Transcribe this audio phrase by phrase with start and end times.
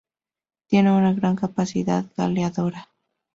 [0.65, 2.89] Tiene una gran capacidad goleadora.